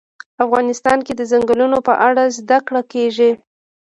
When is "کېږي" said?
2.93-3.31